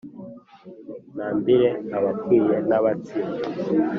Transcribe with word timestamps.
Ntambire 1.15 1.69
Abakwiye 1.97 2.55
n’Abatsinzi, 2.69 3.43